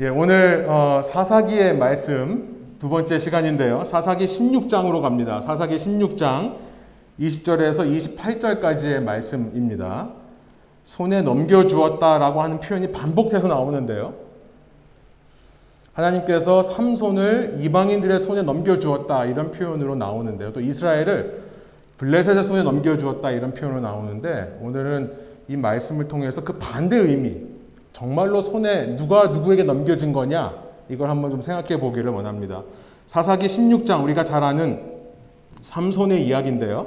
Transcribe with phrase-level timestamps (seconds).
[0.00, 3.82] 예, 오늘 어, 사사기의 말씀 두 번째 시간인데요.
[3.82, 5.40] 사사기 16장으로 갑니다.
[5.40, 6.54] 사사기 16장
[7.18, 10.10] 20절에서 28절까지의 말씀입니다.
[10.84, 14.14] 손에 넘겨주었다라고 하는 표현이 반복해서 나오는데요.
[15.94, 20.52] 하나님께서 삼손을 이방인들의 손에 넘겨주었다 이런 표현으로 나오는데요.
[20.52, 21.42] 또 이스라엘을
[21.96, 25.12] 블레셋의 손에 넘겨주었다 이런 표현으로 나오는데 오늘은
[25.48, 27.47] 이 말씀을 통해서 그 반대 의미
[27.98, 30.54] 정말로 손에 누가 누구에게 넘겨진 거냐
[30.88, 32.62] 이걸 한번 좀 생각해 보기를 원합니다.
[33.08, 34.98] 사사기 16장 우리가 잘 아는
[35.62, 36.86] 삼손의 이야기인데요.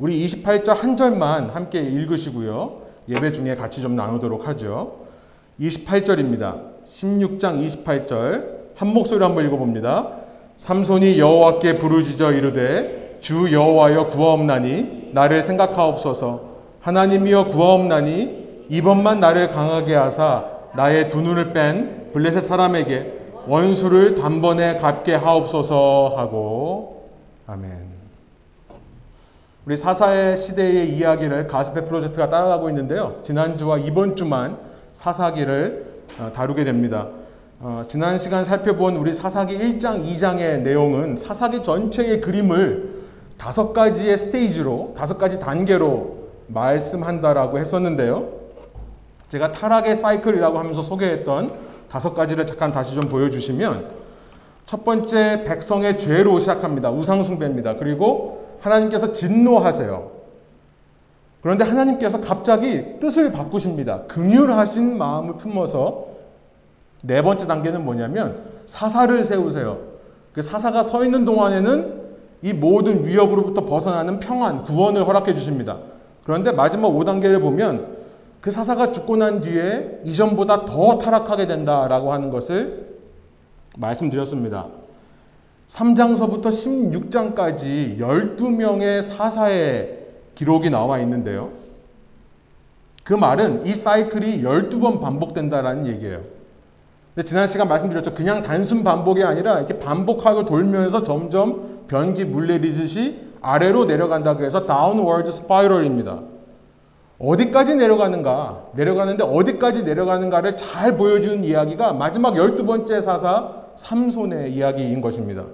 [0.00, 2.80] 우리 28절 한 절만 함께 읽으시고요.
[3.08, 4.96] 예배 중에 같이 좀 나누도록 하죠.
[5.60, 6.84] 28절입니다.
[6.84, 10.08] 16장 28절 한 목소리로 한번 읽어봅니다.
[10.56, 18.39] 삼손이 여호와께 부르짖어 이르되 주 여호와여 구하옵나니 나를 생각하옵소서 하나님이여 구하옵나니
[18.70, 20.44] 이번만 나를 강하게 하사
[20.76, 27.10] 나의 두 눈을 뺀 블레셋 사람에게 원수를 단번에 갚게 하옵소서 하고
[27.48, 27.90] 아멘.
[29.66, 33.18] 우리 사사의 시대의 이야기를 가스페 프로젝트가 따라가고 있는데요.
[33.24, 34.56] 지난주와 이번 주만
[34.92, 35.86] 사사기를
[36.20, 37.08] 어, 다루게 됩니다.
[37.60, 43.00] 어, 지난 시간 살펴본 우리 사사기 1장, 2장의 내용은 사사기 전체의 그림을
[43.36, 48.39] 다섯 가지의 스테이지로, 다섯 가지 단계로 말씀한다라고 했었는데요.
[49.30, 51.54] 제가 타락의 사이클이라고 하면서 소개했던
[51.88, 53.88] 다섯 가지를 잠깐 다시 좀 보여주시면
[54.66, 56.90] 첫 번째 백성의 죄로 시작합니다.
[56.90, 57.76] 우상숭배입니다.
[57.76, 60.10] 그리고 하나님께서 진노하세요.
[61.42, 64.02] 그런데 하나님께서 갑자기 뜻을 바꾸십니다.
[64.08, 66.08] 긍휼하신 마음을 품어서
[67.02, 69.78] 네 번째 단계는 뭐냐면 사사를 세우세요.
[70.32, 72.00] 그 사사가 서 있는 동안에는
[72.42, 75.78] 이 모든 위협으로부터 벗어나는 평안, 구원을 허락해 주십니다.
[76.24, 77.99] 그런데 마지막 5단계를 보면
[78.40, 82.96] 그 사사가 죽고 난 뒤에 이전보다 더 타락하게 된다라고 하는 것을
[83.76, 84.68] 말씀드렸습니다.
[85.68, 89.98] 3장서부터 16장까지 12명의 사사의
[90.34, 91.50] 기록이 나와 있는데요.
[93.04, 96.22] 그 말은 이 사이클이 12번 반복된다라는 얘기예요.
[97.14, 98.14] 근데 지난 시간 말씀드렸죠.
[98.14, 106.20] 그냥 단순 반복이 아니라 이렇게 반복하고 돌면서 점점 변기 물내리듯이 아래로 내려간다 그래서 downward spiral입니다.
[107.20, 115.44] 어디까지 내려가는가, 내려가는데 어디까지 내려가는가를 잘 보여주는 이야기가 마지막 12번째 사사 삼손의 이야기인 것입니다.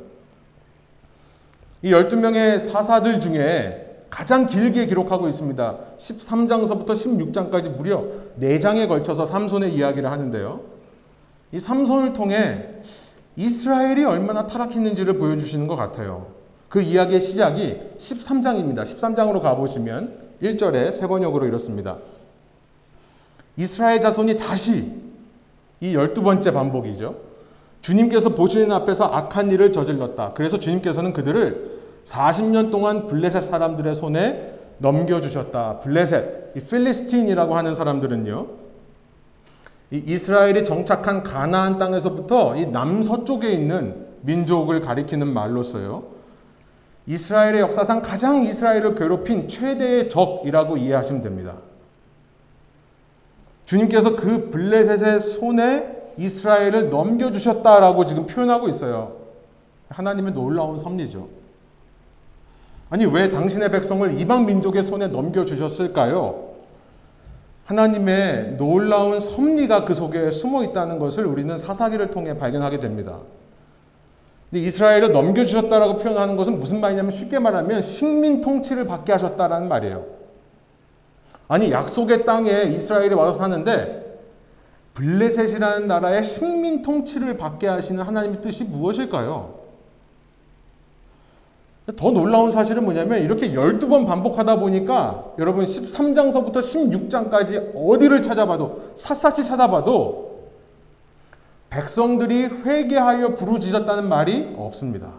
[1.83, 5.77] 이 12명의 사사들 중에 가장 길게 기록하고 있습니다.
[5.99, 8.05] 13장서부터 16장까지 무려
[8.41, 10.61] 4장에 걸쳐서 삼손의 이야기를 하는데요.
[11.53, 12.69] 이 삼손을 통해
[13.35, 16.29] 이스라엘이 얼마나 타락했는지를 보여주시는 것 같아요.
[16.69, 18.83] 그 이야기의 시작이 13장입니다.
[18.83, 21.99] 13장으로 가보시면 1절에 세 번역으로 이렇습니다.
[23.57, 24.93] 이스라엘 자손이 다시
[25.81, 27.17] 이 12번째 반복이죠.
[27.81, 30.33] 주님께서 보시는 앞에서 악한 일을 저질렀다.
[30.35, 35.81] 그래서 주님께서는 그들을 40년 동안 블레셋 사람들의 손에 넘겨주셨다.
[35.81, 38.47] 블레셋, 이 필리스틴이라고 하는 사람들은요.
[39.93, 46.16] 이 이스라엘이 정착한 가나안 땅에서부터 이 남서쪽에 있는 민족을 가리키는 말로서요.
[47.07, 51.55] 이스라엘의 역사상 가장 이스라엘을 괴롭힌 최대의 적이라고 이해하시면 됩니다.
[53.67, 59.17] 주님께서 그 블레셋의 손에 이스라엘을 넘겨주셨다라고 지금 표현하고 있어요.
[59.89, 61.29] 하나님의 놀라운 섭리죠.
[62.91, 66.47] 아니, 왜 당신의 백성을 이방 민족의 손에 넘겨주셨을까요?
[67.67, 73.19] 하나님의 놀라운 섭리가 그 속에 숨어 있다는 것을 우리는 사사기를 통해 발견하게 됩니다.
[74.51, 80.05] 근데 이스라엘을 넘겨주셨다라고 표현하는 것은 무슨 말이냐면 쉽게 말하면 식민 통치를 받게 하셨다라는 말이에요.
[81.49, 84.05] 아니, 약속의 땅에 이스라엘이 와서 사는데
[84.95, 89.67] 블레셋이라는 나라의 식민 통치를 받게 하시는 하나님의 뜻이 무엇일까요?
[91.97, 100.36] 더 놀라운 사실은 뭐냐면 이렇게 12번 반복하다 보니까 여러분 13장서부터 16장까지 어디를 찾아봐도 샅샅이 찾아봐도
[101.71, 105.13] 백성들이 회개하여 부르짖었다는 말이 없습니다.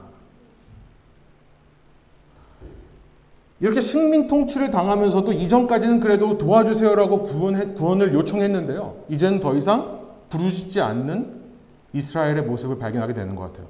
[3.59, 9.05] 이렇게 식민 통치를 당하면서도 이전까지는 그래도 도와주세요라고 구원 구원 을 요청했는데요.
[9.09, 11.41] 이제는 더 이상 부르짖지 않는
[11.93, 13.67] 이스라엘의 모습을 발견하게 되는 것 같아요.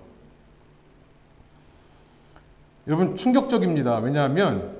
[2.88, 4.00] 여러분 충격적입니다.
[4.00, 4.76] 왜냐하면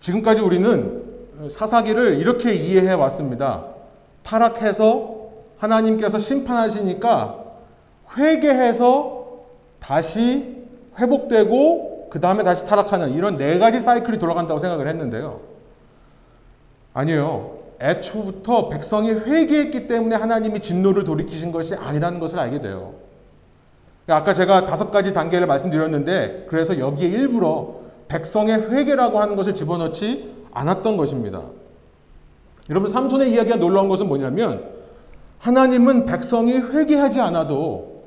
[0.00, 3.66] 지금까지 우리는 사사기를 이렇게 이해해 왔습니다.
[4.22, 5.13] 타락해서
[5.64, 7.44] 하나님께서 심판하시니까
[8.16, 9.24] 회개해서
[9.80, 10.64] 다시
[10.98, 15.40] 회복되고 그 다음에 다시 타락하는 이런 네 가지 사이클이 돌아간다고 생각을 했는데요.
[16.92, 17.58] 아니요.
[17.80, 22.94] 애초부터 백성이 회개했기 때문에 하나님이 진노를 돌이키신 것이 아니라는 것을 알게 돼요.
[24.06, 30.96] 아까 제가 다섯 가지 단계를 말씀드렸는데 그래서 여기에 일부러 백성의 회개라고 하는 것을 집어넣지 않았던
[30.96, 31.42] 것입니다.
[32.70, 34.73] 여러분 삼손의 이야기가 놀라운 것은 뭐냐면
[35.44, 38.04] 하나님은 백성이 회개하지 않아도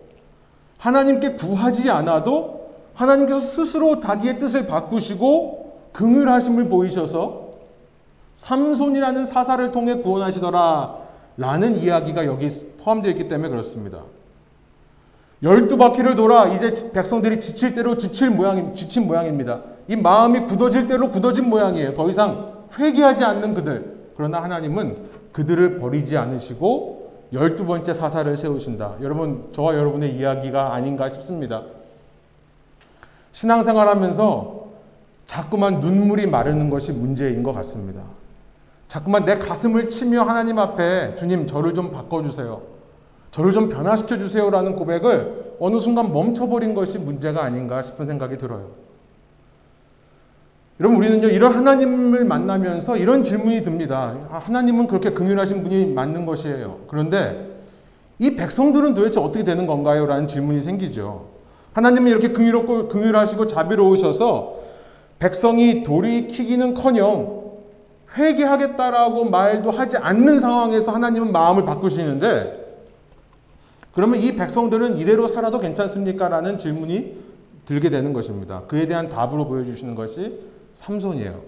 [0.79, 7.49] 하나님께 구하지 않아도 하나님께서 스스로 자기의 뜻을 바꾸시고 긍휼하심을 보이셔서
[8.33, 10.95] 삼손이라는 사사를 통해 구원하시더라
[11.37, 12.47] 라는 이야기가 여기
[12.83, 13.99] 포함되어 있기 때문에 그렇습니다.
[15.43, 19.61] 열두 바퀴를 돌아 이제 백성들이 지칠 대로 지칠 모양, 지친 모양입니다.
[19.87, 21.93] 이 마음이 굳어질 대로 굳어진 모양이에요.
[21.93, 23.95] 더 이상 회개하지 않는 그들.
[24.15, 24.97] 그러나 하나님은
[25.33, 28.95] 그들을 버리지 않으시고 열두 번째 사사를 세우신다.
[29.01, 31.63] 여러분, 저와 여러분의 이야기가 아닌가 싶습니다.
[33.33, 34.67] 신앙생활 하면서
[35.25, 38.01] 자꾸만 눈물이 마르는 것이 문제인 것 같습니다.
[38.87, 42.61] 자꾸만 내 가슴을 치며 하나님 앞에 주님, 저를 좀 바꿔주세요.
[43.31, 48.86] 저를 좀 변화시켜 주세요라는 고백을 어느 순간 멈춰버린 것이 문제가 아닌가 싶은 생각이 들어요.
[50.79, 54.15] 여러분 우리는요 이런 하나님을 만나면서 이런 질문이 듭니다.
[54.29, 56.81] 아, 하나님은 그렇게 긍휼하신 분이 맞는 것이에요.
[56.87, 57.57] 그런데
[58.19, 60.05] 이 백성들은 도대체 어떻게 되는 건가요?
[60.05, 61.29] 라는 질문이 생기죠.
[61.73, 64.57] 하나님은 이렇게 긍휼롭고 긍휼하시고 자비로우셔서
[65.19, 67.37] 백성이 돌이키기는커녕
[68.15, 72.65] 회개하겠다라고 말도 하지 않는 상황에서 하나님은 마음을 바꾸시는데
[73.93, 76.27] 그러면 이 백성들은 이대로 살아도 괜찮습니까?
[76.27, 77.17] 라는 질문이
[77.65, 78.61] 들게 되는 것입니다.
[78.67, 80.39] 그에 대한 답으로 보여주시는 것이
[80.77, 81.41] 삼손이에요.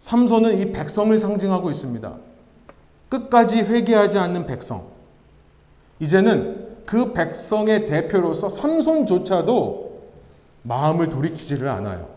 [0.00, 2.16] 삼손은 이 백성을 상징하고 있습니다.
[3.08, 4.88] 끝까지 회개하지 않는 백성.
[6.00, 10.00] 이제는 그 백성의 대표로서 삼손조차도
[10.62, 12.08] 마음을 돌이키지를 않아요.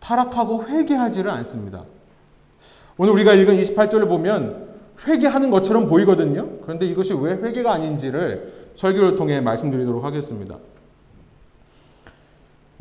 [0.00, 1.84] 타락하고 회개하지를 않습니다.
[2.98, 4.68] 오늘 우리가 읽은 28절을 보면
[5.06, 6.58] 회개하는 것처럼 보이거든요.
[6.62, 10.58] 그런데 이것이 왜 회개가 아닌지를 설교를 통해 말씀드리도록 하겠습니다.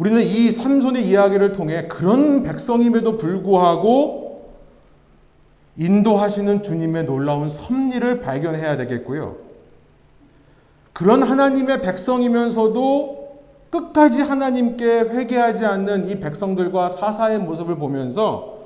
[0.02, 4.50] 우리는 이 삼손의 이야기를 통해 그런 백성임에도 불구하고
[5.78, 9.36] 인도하시는 주님의 놀라운 섭리를 발견해야 되겠고요.
[10.92, 18.58] 그런 하나님의 백성이면서도 끝까지 하나님께 회개하지 않는 이 백성들과 사사의 모습을 보면서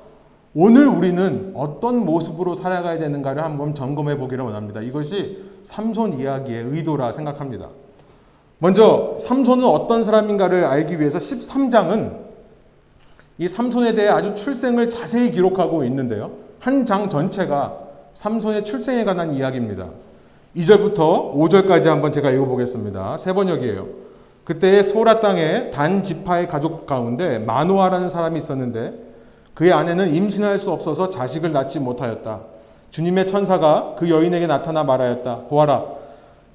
[0.54, 4.80] 오늘 우리는 어떤 모습으로 살아가야 되는가를 한번 점검해 보기를 원합니다.
[4.80, 7.72] 이것이 삼손 이야기의 의도라 생각합니다.
[8.60, 12.26] 먼저 삼손은 어떤 사람인가를 알기 위해서 13장은
[13.38, 16.32] 이 삼손에 대해 아주 출생을 자세히 기록하고 있는데요.
[16.60, 17.78] 한 장 전체가
[18.14, 19.90] 삼손의 출생에 관한 이야기입니다.
[20.56, 23.18] 2절부터 5절까지 한번 제가 읽어보겠습니다.
[23.18, 23.88] 세 번역이에요.
[24.46, 28.94] 그때 소라 땅에 단 지파의 가족 가운데 마노아라는 사람이 있었는데
[29.54, 32.40] 그의 아내는 임신할 수 없어서 자식을 낳지 못하였다.
[32.92, 35.48] 주님의 천사가 그 여인에게 나타나 말하였다.
[35.50, 35.84] 보아라.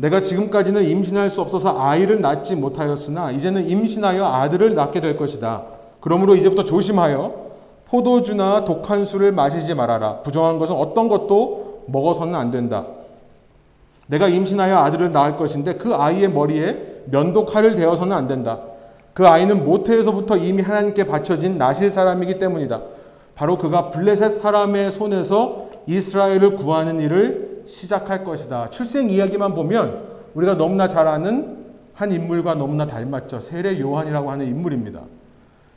[0.00, 5.64] 내가 지금까지는 임신할 수 없어서 아이를 낳지 못하였으나 이제는 임신하여 아들을 낳게 될 것이다.
[6.00, 7.50] 그러므로 이제부터 조심하여
[7.86, 10.20] 포도주나 독한 술을 마시지 말아라.
[10.20, 12.86] 부정한 것은 어떤 것도 먹어서는 안 된다.
[14.06, 18.60] 내가 임신하여 아들을 낳을 것인데 그 아이의 머리에 면도칼을 대어서는 안 된다.
[19.12, 22.80] 그 아이는 모태에서부터 이미 하나님께 바쳐진 나실 사람이기 때문이다.
[23.34, 28.70] 바로 그가 블레셋 사람의 손에서 이스라엘을 구하는 일을 시작할 것이다.
[28.70, 33.40] 출생 이야기만 보면 우리가 너무나 잘 아는 한 인물과 너무나 닮았죠.
[33.40, 35.02] 세례 요한이라고 하는 인물입니다.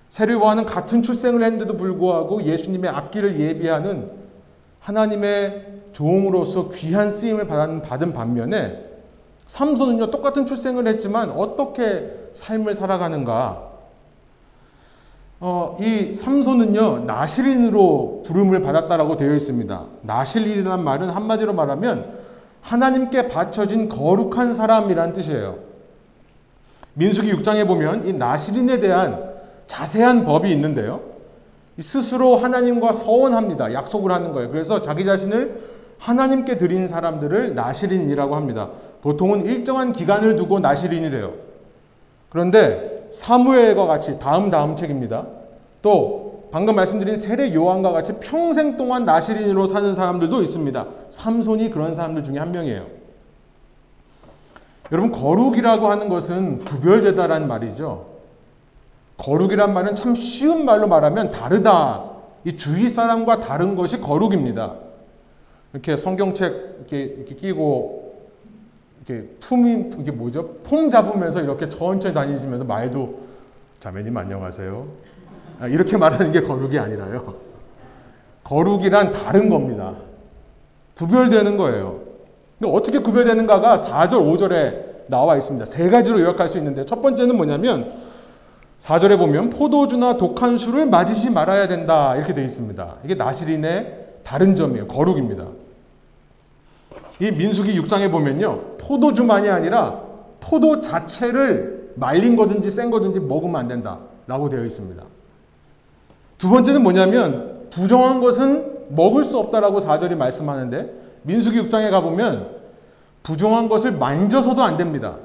[0.09, 4.11] 세례 요한은 같은 출생을 했는데도 불구하고 예수님의 앞길을 예비하는
[4.79, 8.91] 하나님의 종으로서 귀한 쓰임을 받은 반면에
[9.47, 13.72] 삼손은요 똑같은 출생을 했지만 어떻게 삶을 살아가는가.
[15.45, 19.85] 어, 이 삼손은요, 나실인으로 부름을 받았다라고 되어 있습니다.
[20.03, 22.13] 나실인이라는 말은 한마디로 말하면
[22.61, 25.57] 하나님께 바쳐진 거룩한 사람이란 뜻이에요.
[26.93, 29.33] 민수기 6장에 보면 이 나실인에 대한
[29.67, 31.01] 자세한 법이 있는데요.
[31.77, 33.73] 스스로 하나님과 서원합니다.
[33.73, 34.49] 약속을 하는 거예요.
[34.49, 35.61] 그래서 자기 자신을
[35.97, 38.69] 하나님께 드린 사람들을 나실인이라고 합니다.
[39.01, 41.33] 보통은 일정한 기간을 두고 나실인이 돼요.
[42.29, 45.27] 그런데 사무엘과 같이 다음 다음 책입니다.
[45.81, 50.85] 또 방금 말씀드린 세례 요한과 같이 평생 동안 나시린으로 사는 사람들도 있습니다.
[51.09, 52.85] 삼손이 그런 사람들 중에 한 명이에요.
[54.91, 58.13] 여러분 거룩이라고 하는 것은 구별되다라는 말이죠.
[59.17, 62.11] 거룩이란 말은 참 쉬운 말로 말하면 다르다.
[62.45, 64.75] 이 주위 사람과 다른 것이 거룩입니다.
[65.71, 68.02] 이렇게 성경책 이렇게, 이렇게 끼고
[69.05, 70.55] 이렇게 품이 이게 뭐죠?
[70.63, 73.19] 폼 잡으면서 이렇게 천천히 다니시면서 말도
[73.79, 74.87] 자매님 안녕하세요.
[75.59, 77.35] 아, 이렇게 말하는 게 거룩이 아니라요.
[78.45, 79.95] 거룩이란 다른 겁니다.
[80.95, 82.01] 구별되는 거예요.
[82.59, 85.65] 근데 어떻게 구별되는가가 4절, 5절에 나와 있습니다.
[85.65, 87.91] 세 가지로 요약할 수 있는데 첫 번째는 뭐냐면
[88.79, 92.97] 4절에 보면 포도주나 독한 술을 맞으시 말아야 된다 이렇게 되어 있습니다.
[93.03, 94.87] 이게 나시린의 다른 점이에요.
[94.87, 95.47] 거룩입니다.
[97.23, 98.75] 이 민수기 6장에 보면요.
[98.79, 100.01] 포도주만이 아니라
[100.41, 105.01] 포도 자체를 말린 거든지 센 거든지 먹으면 안 된다 라고 되어 있습니다.
[106.37, 112.57] 두 번째는 뭐냐면 부정한 것은 먹을 수 없다라고 4절이 말씀하는데 민수기 6장에 가보면
[113.23, 115.15] 부정한 것을 만져서도 안 됩니다.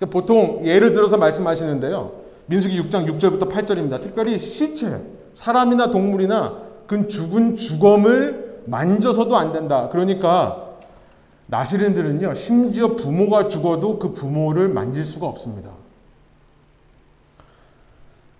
[0.00, 2.10] 그러니까 보통 예를 들어서 말씀하시는데요.
[2.46, 4.00] 민수기 6장 6절부터 8절입니다.
[4.00, 5.00] 특별히 시체,
[5.34, 6.56] 사람이나 동물이나
[6.88, 9.88] 그 죽은 주검을 만져서도 안 된다.
[9.92, 10.61] 그러니까
[11.52, 15.68] 나시린들은요, 심지어 부모가 죽어도 그 부모를 만질 수가 없습니다.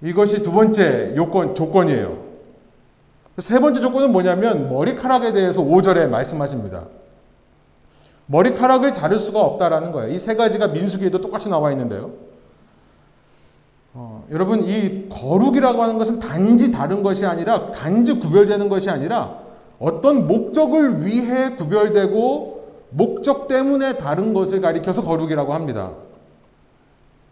[0.01, 2.23] 이것이 두 번째 요건, 조건이에요.
[3.37, 6.87] 세 번째 조건은 뭐냐면 머리카락에 대해서 5절에 말씀하십니다.
[8.27, 10.15] 머리카락을 자를 수가 없다라는 거예요.
[10.15, 12.13] 이 세 가지가 민수기에도 똑같이 나와 있는데요.
[13.93, 19.39] 어, 여러분 이 거룩이라고 하는 것은 단지 다른 것이 아니라 단지 구별되는 것이 아니라
[19.79, 22.62] 어떤 목적을 위해 구별되고
[22.93, 25.93] 목적 때문에 다른 것을 가리켜서 거룩이라고 합니다.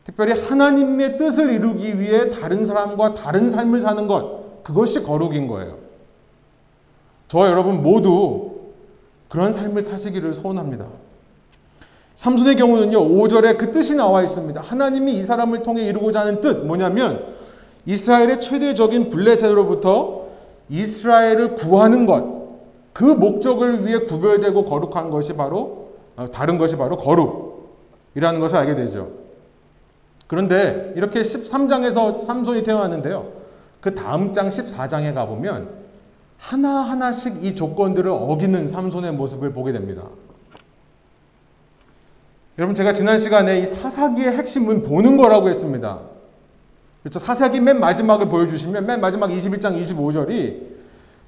[0.05, 5.79] 특별히 하나님의 뜻을 이루기 위해 다른 사람과 다른 삶을 사는 것, 그것이 거룩인 거예요.
[7.29, 8.51] 저와 여러분 모두
[9.29, 10.87] 그런 삶을 사시기를 소원합니다.
[12.17, 14.61] 삼손의 경우는요, 5절에 그 뜻이 나와 있습니다.
[14.61, 17.25] 하나님이 이 사람을 통해 이루고자 하는 뜻, 뭐냐면,
[17.87, 20.27] 이스라엘의 최대적인 블레셋으로부터
[20.69, 22.40] 이스라엘을 구하는 것,
[22.93, 29.11] 그 목적을 위해 구별되고 거룩한 것이 바로, 어, 다른 것이 바로 거룩이라는 것을 알게 되죠.
[30.27, 33.33] 그런데 이렇게 13장에서 삼손이 태어났는데요.
[33.81, 35.71] 그 다음 장 14장에 가보면
[36.39, 40.05] 하나하나씩 이 조건들을 어기는 삼손의 모습을 보게 됩니다.
[42.59, 46.01] 여러분 제가 지난 시간에 이 사사기의 핵심은 보는 거라고 했습니다.
[47.03, 47.19] 그렇죠.
[47.19, 50.70] 사사기 맨 마지막을 보여주시면 맨 마지막 21장 25절이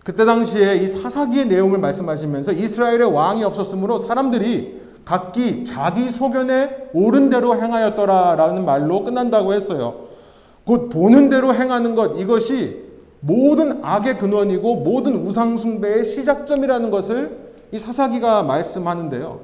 [0.04, 7.60] 그때 당시에 이 사사기의 내용을 말씀하시면서 이스라엘의 왕이 없었으므로 사람들이 각기 자기 소견에 옳은 대로
[7.60, 10.06] 행하였더라라는 말로 끝난다고 했어요.
[10.64, 12.82] 곧 보는 대로 행하는 것 이것이
[13.20, 19.40] 모든 악의 근원이고 모든 우상 숭배의 시작점이라는 것을 이 사사기가 말씀하는데요.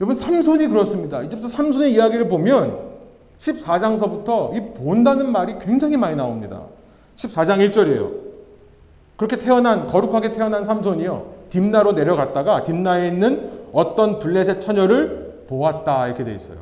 [0.00, 1.22] 여러분 삼손이 그렇습니다.
[1.22, 2.88] 이제부터 삼손의 이야기를 보면
[3.40, 6.62] 14장서부터 이 본다는 말이 굉장히 많이 나옵니다.
[7.16, 8.27] 14장 1절이에요.
[9.18, 11.26] 그렇게 태어난 거룩하게 태어난 삼손이요.
[11.50, 16.58] 딥나로 내려갔다가 딥나에 있는 어떤 블레셋 처녀를 보았다 이렇게 돼 있어요.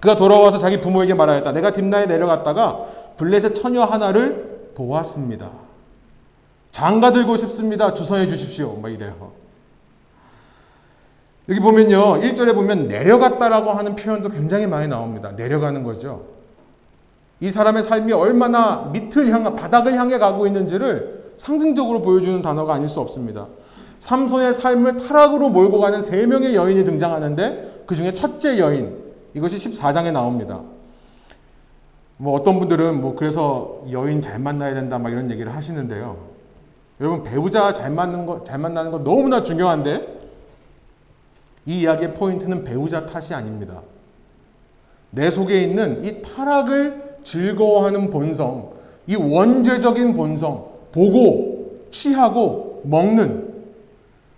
[0.00, 1.52] 그가 돌아와서 자기 부모에게 말하였다.
[1.52, 2.84] 내가 딥나에 내려갔다가
[3.16, 5.50] 블레셋 처녀 하나를 보았습니다.
[6.72, 7.94] 장가 들고 싶습니다.
[7.94, 8.74] 주선해 주십시오.
[8.74, 9.32] 막 이래요.
[11.48, 12.20] 여기 보면요.
[12.20, 15.32] 1절에 보면 내려갔다라고 하는 표현도 굉장히 많이 나옵니다.
[15.32, 16.37] 내려가는 거죠.
[17.40, 23.00] 이 사람의 삶이 얼마나 밑을 향해, 바닥을 향해 가고 있는지를 상징적으로 보여주는 단어가 아닐 수
[23.00, 23.46] 없습니다.
[24.00, 28.96] 삼손의 삶을 타락으로 몰고 가는 세 명의 여인이 등장하는데 그 중에 첫째 여인,
[29.34, 30.62] 이것이 14장에 나옵니다.
[32.16, 36.16] 뭐 어떤 분들은 뭐 그래서 여인 잘 만나야 된다 막 이런 얘기를 하시는데요.
[37.00, 40.18] 여러분 배우자 잘 맞는 거, 잘 만나는 거 너무나 중요한데
[41.66, 43.82] 이 이야기의 포인트는 배우자 탓이 아닙니다.
[45.10, 48.70] 내 속에 있는 이 타락을 즐거워하는 본성,
[49.06, 53.48] 이 원죄적인 본성, 보고, 취하고, 먹는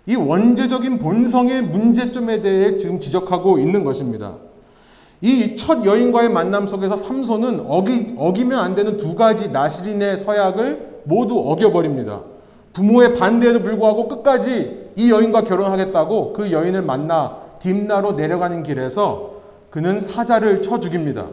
[0.07, 4.35] 이 원죄적인 본성의 문제점에 대해 지금 지적하고 있는 것입니다.
[5.21, 11.39] 이 첫 여인과의 만남 속에서 삼손은 어기, 어기면 안 되는 두 가지 나시린의 서약을 모두
[11.39, 12.21] 어겨버립니다.
[12.73, 19.35] 부모의 반대에도 불구하고 끝까지 이 여인과 결혼하겠다고 그 여인을 만나 딥나로 내려가는 길에서
[19.69, 21.27] 그는 사자를 쳐 죽입니다.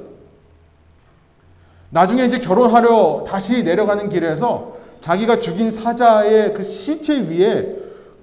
[1.90, 7.76] 나중에 이제 결혼하려 다시 내려가는 길에서 자기가 죽인 사자의 그 시체 위에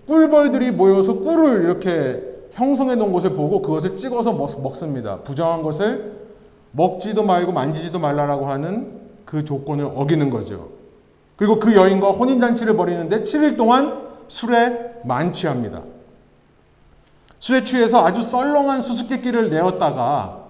[0.08, 6.14] 꿀벌들이 모여서 꿀을 이렇게 형성해 놓은 것을 보고 그것을 찍어서 먹, 습니다 부정한 것을
[6.72, 10.70] 먹지도 말고 만지지도 말라라고 하는 그 조건을 어기는 거죠.
[11.36, 15.82] 그리고 그 여인과 혼인잔치를 벌이는데 7일 동안 술에 만취합니다.
[17.40, 20.45] 술에 취해서 아주 썰렁한 수수께끼를 내었다가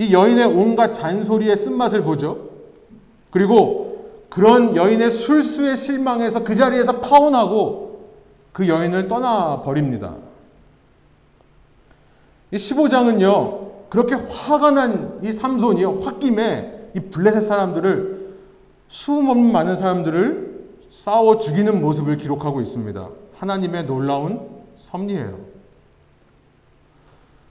[0.00, 2.48] 이 여인의 온갖 잔소리의 쓴맛을 보죠.
[3.30, 8.08] 그리고 그런 여인의 술수에 실망해서 그 자리에서 파혼하고
[8.52, 10.16] 그 여인을 떠나 버립니다.
[12.50, 18.30] 이 15장은요, 그렇게 화가 난 이 삼손이요, 홧김에 이 블레셋 사람들을
[18.88, 23.06] 수없는 많은 사람들을 싸워 죽이는 모습을 기록하고 있습니다.
[23.36, 25.49] 하나님의 놀라운 섭리예요.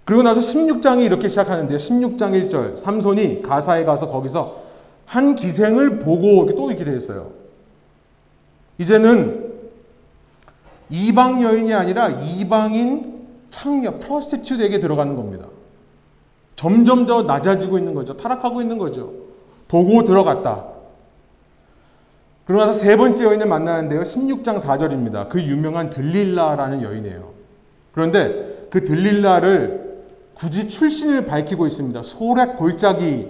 [0.10, 1.78] 그리고 나서 16장이 이렇게 시작하는데요.
[1.78, 2.78] 16장 1절.
[2.78, 4.64] 삼손이 가사에 가서 거기서
[5.06, 7.30] 한 기생을 보고 또 이렇게 되어 있어요.
[8.80, 9.54] 이제는
[10.90, 15.46] 이방 여인이 아니라 이방인 창녀, 프로스티튜드에게 들어가는 겁니다.
[16.56, 18.18] 점점 더 낮아지고 있는 거죠.
[18.18, 19.14] 타락하고 있는 거죠.
[19.68, 20.70] 보고 들어갔다.
[22.46, 24.02] 그러고 나서 세 번째 여인을 만나는데요.
[24.02, 25.30] 16장 4절입니다.
[25.30, 27.30] 그 유명한 들릴라라는 여인이에요.
[27.92, 29.89] 그런데 그 들릴라를
[30.40, 32.02] 굳이 출신을 밝히고 있습니다.
[32.02, 33.28] 소렉 골짜기에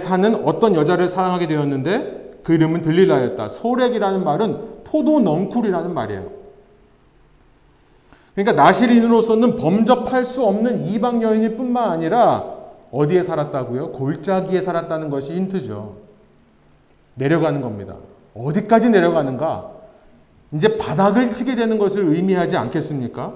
[0.00, 3.48] 사는 어떤 여자를 사랑하게 되었는데 그 이름은 들릴라였다.
[3.48, 6.42] 소렉이라는 말은 포도 넝쿨이라는 말이에요.
[8.34, 12.46] 그러니까 나시린으로서는 범접할 수 없는 이방 여인일 뿐만 아니라
[12.90, 13.92] 어디에 살았다고요?
[13.92, 15.96] 골짜기에 살았다는 것이 힌트죠.
[17.14, 17.94] 내려가는 겁니다.
[18.34, 19.70] 어디까지 내려가는가?
[20.54, 23.34] 이제 바닥을 치게 되는 것을 의미하지 않겠습니까?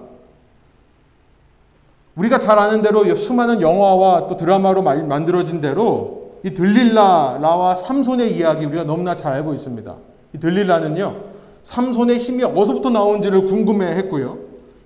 [2.17, 8.85] 우리가 잘 아는 대로 수많은 영화와 또 드라마로 만들어진 대로 이 들릴라라와 삼손의 이야기 우리가
[8.85, 9.95] 너무나 잘 알고 있습니다.
[10.35, 11.17] 이 들릴라는요,
[11.63, 14.39] 삼손의 힘이 어디서부터 나온지를 궁금해 했고요.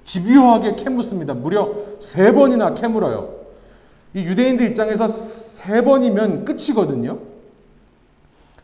[0.04, 1.34] 집요하게 캐묻습니다.
[1.34, 1.68] 무려
[1.98, 3.34] 세 번이나 캐물어요.
[4.14, 7.18] 이 유대인들 입장에서 세 번이면 끝이거든요.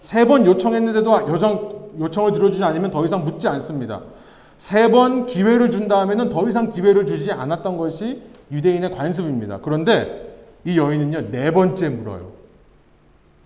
[0.01, 4.03] 세 번 요청했는데도 여정, 요청을 들어주지 않으면 더 이상 묻지 않습니다.
[4.59, 9.59] 세 번 기회를 준 다음에는 더 이상 기회를 주지 않았던 것이 유대인의 관습입니다.
[9.63, 10.35] 그런데
[10.65, 12.33] 이 여인은요, 네 번째 물어요.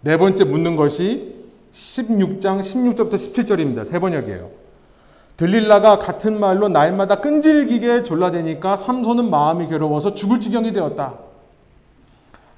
[0.02, 1.35] 네 번째 묻는 것이
[1.75, 3.85] 16장 16절부터 17절입니다.
[3.85, 4.50] 세 번역이에요.
[5.37, 11.14] 들릴라가 같은 말로 날마다 끈질기게 졸라대니까 삼손은 마음이 괴로워서 죽을 지경이 되었다.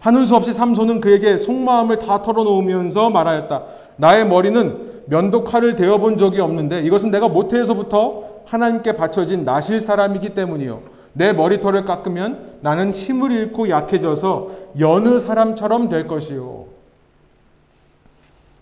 [0.00, 3.62] 하는 수 없이 삼손은 그에게 속마음을 다 털어놓으면서 말하였다.
[3.96, 10.82] 나의 머리는 면도칼을 대어본 적이 없는데 이것은 내가 모태에서부터 하나님께 바쳐진 나실 사람이기 때문이요.
[11.14, 16.66] 내 머리털을 깎으면 나는 힘을 잃고 약해져서 여느 사람처럼 될 것이요.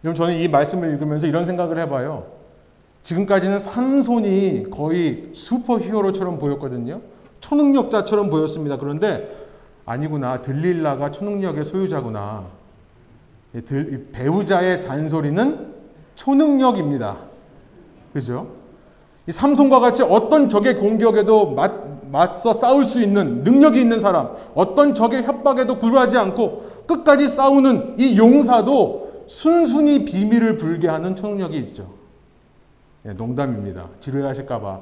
[0.04, 2.26] 여러분 저는 이 말씀을 읽으면서 이런 생각을 해봐요.
[3.02, 7.00] 지금까지는 삼손이 거의 슈퍼 히어로처럼 보였거든요.
[7.40, 8.76] 초능력자처럼 보였습니다.
[8.76, 9.28] 그런데
[9.86, 10.40] 아니구나.
[10.40, 12.44] 들릴라가 초능력의 소유자구나.
[14.12, 15.74] 배우자의 잔소리는
[16.14, 17.16] 초능력입니다.
[18.12, 18.59] 그죠?
[19.30, 21.72] 이 삼손과 같이 어떤 적의 공격에도 맞,
[22.10, 28.18] 맞서 싸울 수 있는 능력이 있는 사람, 어떤 적의 협박에도 굴하지 않고 끝까지 싸우는 이
[28.18, 31.86] 용사도 순순히 비밀을 불게 하는 초능력이 있죠.
[33.04, 33.86] 네, 농담입니다.
[34.00, 34.80] 지루해하실까봐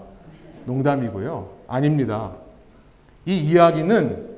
[0.64, 1.46] 농담이고요.
[1.68, 2.32] 아닙니다.
[3.26, 4.28] 이 이야기는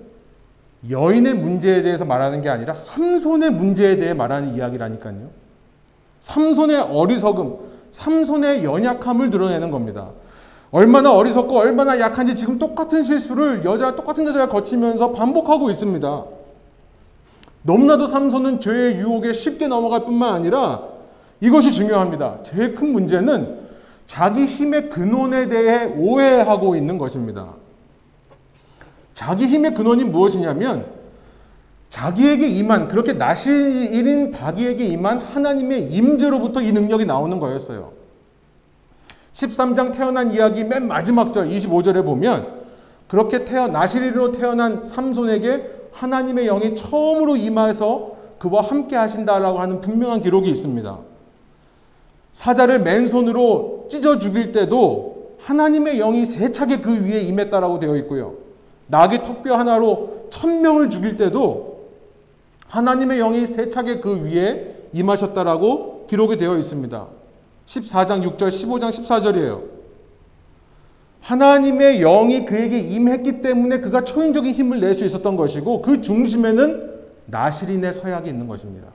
[0.90, 5.28] 여인의 문제에 대해서 말하는 게 아니라 삼손의 문제에 대해 말하는 이야기라니까요.
[6.20, 10.10] 삼손의 어리석음, 삼손의 연약함을 드러내는 겁니다.
[10.70, 16.24] 얼마나 어리석고 얼마나 약한지 지금 똑같은 실수를 여자 똑같은 여자가 거치면서 반복하고 있습니다.
[17.62, 20.82] 너무나도 삼손은 죄의 유혹에 쉽게 넘어갈 뿐만 아니라
[21.40, 22.42] 이것이 중요합니다.
[22.42, 23.58] 제일 큰 문제는
[24.06, 27.54] 자기 힘의 근원에 대해 오해하고 있는 것입니다.
[29.14, 30.99] 자기 힘의 근원이 무엇이냐면
[31.90, 37.92] 자기에게 임한 그렇게 나실인 자기에게 임한 하나님의 임재로부터 이 능력이 나오는 거였어요.
[39.34, 42.60] 13장 태어난 이야기 맨 마지막 절 25절에 보면
[43.08, 50.48] 그렇게 태어 나실인으로 태어난 삼손에게 하나님의 영이 처음으로 임해서 그와 함께 하신다라고 하는 분명한 기록이
[50.48, 50.98] 있습니다.
[52.32, 58.34] 사자를 맨손으로 찢어 죽일 때도 하나님의 영이 세차게 그 위에 임했다라고 되어 있고요.
[58.86, 61.69] 낙의 턱뼈 하나로 천 명을 죽일 때도
[62.70, 67.06] 하나님의 영이 세차게 그 위에 임하셨다라고 기록이 되어 있습니다.
[67.66, 69.62] 14장 6절, 15장 14절이에요.
[71.20, 76.90] 하나님의 영이 그에게 임했기 때문에 그가 초인적인 힘을 낼 수 있었던 것이고 그 중심에는
[77.26, 78.88] 나시린의 서약이 있는 것입니다.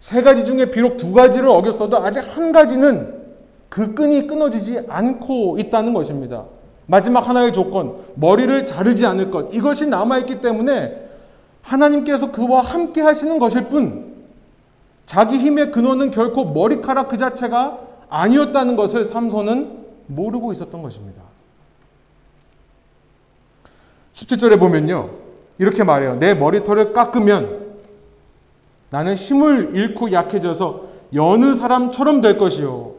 [0.00, 3.22] 세 가지 중에 비록 두 가지를 어겼어도 아직 한 가지는
[3.68, 6.44] 그 끈이 끊어지지 않고 있다는 것입니다.
[6.86, 9.54] 마지막 하나의 조건, 머리를 자르지 않을 것.
[9.54, 11.03] 이것이 남아있기 때문에
[11.64, 14.14] 하나님께서 그와 함께 하시는 것일 뿐,
[15.06, 21.22] 자기 힘의 근원은 결코 머리카락 그 자체가 아니었다는 것을 삼손은 모르고 있었던 것입니다.
[24.12, 25.10] 17절에 보면요.
[25.58, 26.16] 이렇게 말해요.
[26.16, 27.64] 내 머리털을 깎으면
[28.90, 32.92] 나는 힘을 잃고 약해져서 여느 사람처럼 될 것이요.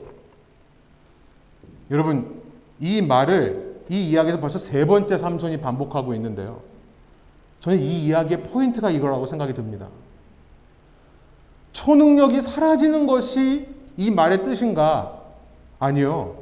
[1.91, 2.41] 여러분,
[2.80, 6.62] 이 말을, 이 이야기에서 벌써 세 번째 삼손이 반복하고 있는데요.
[7.60, 9.88] 저는 이 이야기의 포인트가 이거라고 생각이 듭니다.
[11.74, 15.20] 초능력이 사라지는 것이 이 말의 뜻인가?
[15.80, 16.36] 아니요.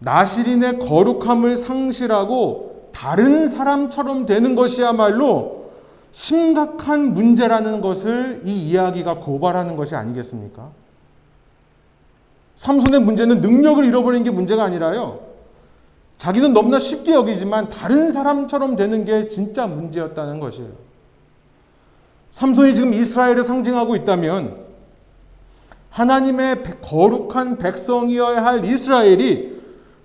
[0.00, 5.70] 나시린의 거룩함을 상실하고 다른 사람처럼 되는 것이야말로
[6.12, 10.70] 심각한 문제라는 것을 이 이야기가 고발하는 것이 아니겠습니까?
[12.56, 15.29] 삼손의 문제는 능력을 잃어버리는 게 문제가 아니라요.
[16.20, 20.68] 자기는 너무나 쉽게 여기지만 다른 사람처럼 되는 게 진짜 문제였다는 것이에요.
[22.30, 24.66] 삼손이 지금 이스라엘을 상징하고 있다면
[25.88, 29.62] 하나님의 거룩한 백성이어야 할 이스라엘이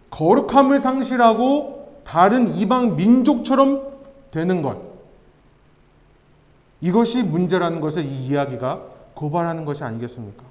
[0.09, 3.83] 거룩함을 상실하고 다른 이방 민족처럼
[4.31, 4.79] 되는 것.
[6.79, 8.83] 이것이 문제라는 것을 이 이야기가
[9.15, 10.45] 고발하는 것이 아니겠습니까?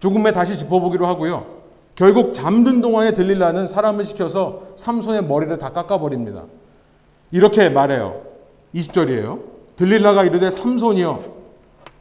[0.00, 1.63] 조금에 다시 짚어보기로 하고요.
[1.94, 6.44] 결국 잠든 동안에 들릴라는 사람을 시켜서 삼손의 머리를 다 깎아버립니다.
[7.30, 8.22] 이렇게 말해요.
[8.74, 9.42] 20절이에요.
[9.76, 11.34] 들릴라가 이르되 삼손이여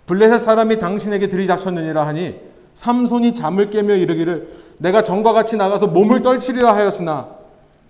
[0.06, 2.40] 블레셋 사람이 당신에게 들이닥쳤느니라 하니
[2.74, 7.30] 삼손이 잠을 깨며 이르기를 내가 전과 같이 나가서 몸을 떨치리라 하였으나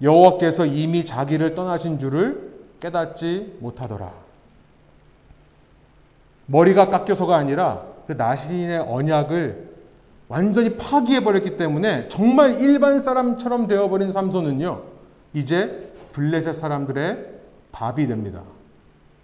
[0.02, 4.12] 여호와께서 이미 자기를 떠나신 줄을 깨닫지 못하더라.
[6.46, 9.73] 머리가 깎여서가 아니라 그 나신의 언약을
[10.28, 14.82] 완전히 파기해버렸기 때문에 정말 일반 사람처럼 되어버린 삼손은요,
[15.34, 17.26] 이제 블레셋 사람들의
[17.72, 18.42] 밥이 됩니다.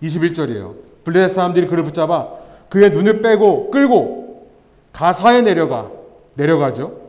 [0.04, 0.76] 21절이에요.
[1.04, 2.30] 블레셋 사람들이 그를 붙잡아
[2.70, 4.50] 그의 눈을 빼고 끌고
[4.94, 5.90] 가사에 내려가,
[6.36, 7.00] 내려가죠.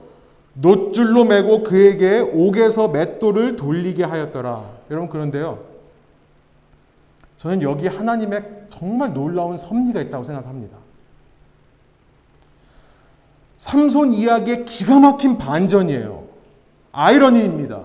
[0.54, 4.64] 노줄로 매고 그에게 옥에서 맷돌을 돌리게 하였더라.
[4.90, 5.58] 여러분, 그런데요.
[7.38, 10.76] 저는 여기 하나님의 정말 놀라운 섭리가 있다고 생각합니다.
[13.60, 16.24] 삼손 이야기의 기가 막힌 반전이에요.
[16.92, 17.84] 아이러니입니다.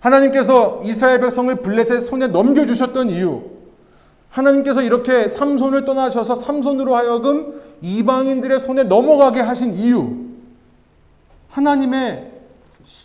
[0.00, 3.42] 하나님께서 이스라엘 백성을 블레셋 손에 넘겨주셨던 이유,
[4.30, 10.24] 하나님께서 이렇게 삼손을 떠나셔서 삼손으로 하여금 이방인들의 손에 넘어가게 하신 이유,
[11.48, 12.32] 하나님의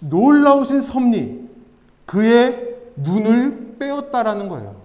[0.03, 1.47] 놀라우신 섭리,
[2.05, 4.78] 그의 눈을 빼었다라는 거예요.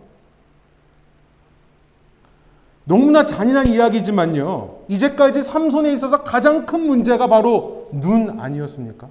[2.85, 4.77] 너무나 잔인한 이야기지만요.
[4.88, 9.09] 이제까지 삼손에 있어서 가장 큰 문제가 바로 눈 아니었습니까?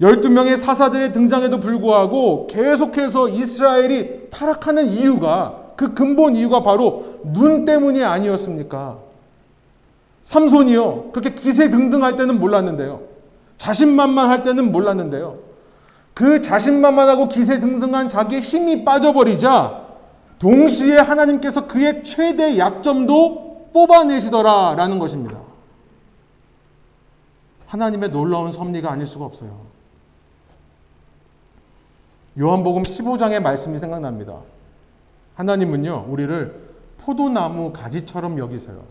[0.00, 8.98] 12명의 사사들의 등장에도 불구하고 계속해서 이스라엘이 타락하는 이유가 그 근본 이유가 바로 눈 때문이 아니었습니까?
[10.24, 11.10] 삼손이요.
[11.12, 13.00] 그렇게 기세등등할 때는 몰랐는데요.
[13.56, 15.38] 자신만만할 때는 몰랐는데요.
[16.14, 19.81] 그 자신만만하고 기세등등한 자기의 힘이 빠져버리자
[20.42, 25.38] 동시에 하나님께서 그의 최대 약점도 뽑아내시더라라는 것입니다.
[27.68, 29.66] 하나님의 놀라운 섭리가 아닐 수가 없어요.
[32.40, 34.40] 요한복음 15장의 말씀이 생각납니다.
[35.36, 38.82] 하나님은요, 우리를 포도나무 가지처럼 여기세요.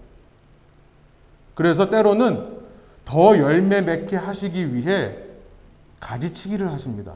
[1.54, 2.62] 그래서 때로는
[3.04, 5.18] 더 열매 맺게 하시기 위해
[6.00, 7.14] 가지치기를 하십니다.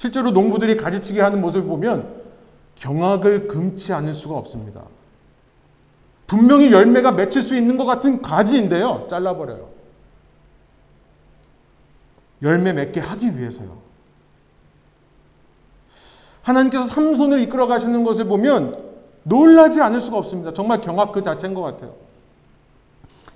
[0.00, 2.22] 실제로 농부들이 가지치기 하는 모습을 보면
[2.76, 4.80] 경악을 금치 않을 수가 없습니다.
[6.26, 9.06] 분명히 열매가 맺힐 수 있는 것 같은 가지인데요.
[9.10, 9.68] 잘라버려요.
[12.40, 13.76] 열매 맺게 하기 위해서요.
[16.44, 18.82] 하나님께서 삼손을 이끌어 가시는 것을 보면
[19.24, 20.54] 놀라지 않을 수가 없습니다.
[20.54, 21.92] 정말 경악 그 자체인 것 같아요.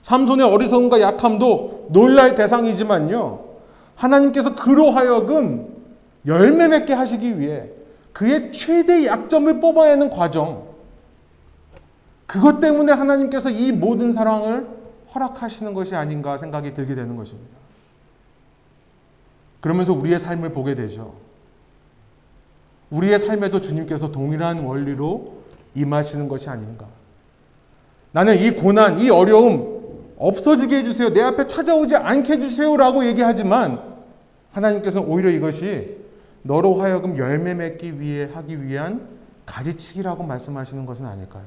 [0.00, 3.44] 삼손의 어리석음과 약함도 놀랄 대상이지만요.
[3.96, 5.73] 하나님께서 그로 하여금
[6.26, 7.68] 열매 맺게 하시기 위해
[8.12, 10.68] 그의 최대 약점을 뽑아내는 과정.
[12.26, 14.66] 그것 때문에 하나님께서 이 모든 사랑을
[15.14, 17.56] 허락하시는 것이 아닌가 생각이 들게 되는 것입니다.
[19.60, 21.14] 그러면서 우리의 삶을 보게 되죠.
[22.90, 25.34] 우리의 삶에도 주님께서 동일한 원리로
[25.74, 26.86] 임하시는 것이 아닌가.
[28.12, 31.12] 나는 이 고난, 이 어려움 없어지게 해주세요.
[31.12, 33.82] 내 앞에 찾아오지 않게 해주세요 라고 얘기하지만
[34.52, 36.03] 하나님께서는 오히려 이것이
[36.44, 39.08] 너로 하여금 열매 맺기 위해 하기 위한
[39.46, 41.44] 가지치기라고 말씀하시는 것은 아닐까요?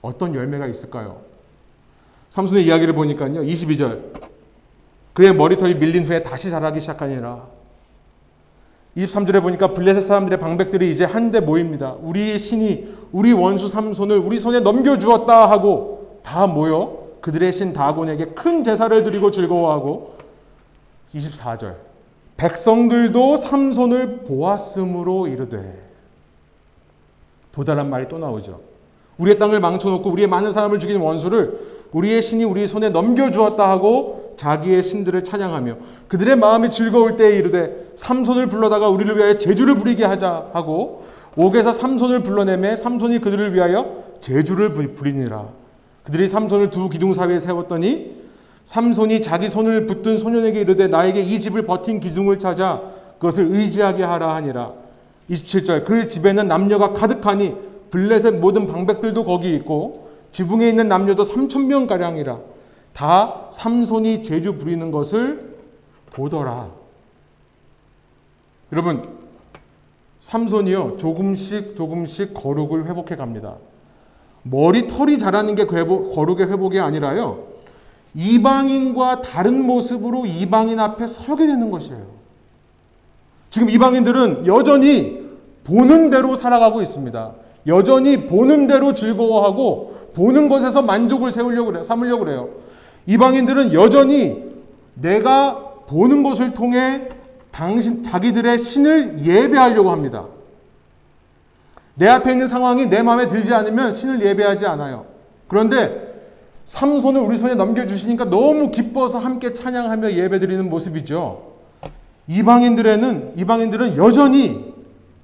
[0.00, 1.20] 어떤 열매가 있을까요?
[2.30, 3.42] 삼손의 이야기를 보니까요.
[3.42, 4.22] 22절.
[5.12, 7.46] 그의 머리털이 밀린 후에 다시 자라기 시작하니라.
[8.96, 11.92] 23절에 보니까 블레셋 사람들의 방백들이 이제 한데 모입니다.
[12.00, 18.64] 우리의 신이 우리 원수 삼손을 우리 손에 넘겨주었다 하고 다 모여 그들의 신 다곤에게 큰
[18.64, 20.16] 제사를 드리고 즐거워하고
[21.14, 21.91] 24절.
[22.42, 25.80] 백성들도 삼손을 보았으므로 이르되
[27.52, 28.60] 보다란 말이 또 나오죠.
[29.18, 31.60] 우리의 땅을 망쳐놓고 우리의 많은 사람을 죽인 원수를
[31.92, 35.76] 우리의 신이 우리 손에 넘겨주었다 하고 자기의 신들을 찬양하며
[36.08, 41.04] 그들의 마음이 즐거울 때에 이르되 삼손을 불러다가 우리를 위하여 제주를 부리게 하자 하고
[41.36, 45.46] 옥에서 삼손을 불러내매 삼손이 그들을 위하여 제주를 부리니라.
[46.02, 48.21] 그들이 삼손을 두 기둥 사이에 세웠더니
[48.64, 52.82] 삼손이 자기 손을 붙든 소년에게 이르되 나에게 이 집을 버틴 기둥을 찾아
[53.18, 54.72] 그것을 의지하게 하라 하니라.
[55.30, 57.54] 27절 그 집에는 남녀가 가득하니
[57.90, 62.38] 블렛의 모든 방백들도 거기 있고 지붕에 있는 남녀도 3천 명 가량이라.
[62.92, 65.56] 다 삼손이 제주 부리는 것을
[66.12, 66.70] 보더라.
[68.72, 69.08] 여러분
[70.20, 73.56] 삼손이요 조금씩 조금씩 거룩을 회복해 갑니다.
[74.42, 77.51] 머리 털이 자라는 게 거룩의 회복이 아니라요.
[78.14, 82.06] 이방인과 다른 모습으로 이방인 앞에 서게 되는 것이에요.
[83.50, 85.22] 지금 이방인들은 여전히
[85.64, 87.32] 보는 대로 살아가고 있습니다.
[87.66, 91.84] 여전히 보는 대로 즐거워하고 보는 것에서 만족을 세우려고 그래요.
[91.84, 92.48] 삼으려고 그래요.
[93.06, 94.42] 이방인들은 여전히
[94.94, 97.08] 내가 보는 것을 통해
[97.50, 100.26] 당신 자기들의 신을 예배하려고 합니다.
[101.94, 105.06] 내 앞에 있는 상황이 내 마음에 들지 않으면 신을 예배하지 않아요.
[105.48, 106.11] 그런데
[106.64, 111.52] 삼손을 우리 손에 넘겨주시니까 너무 기뻐서 함께 찬양하며 예배드리는 모습이죠.
[112.28, 114.72] 이방인들에는, 이방인들은 여전히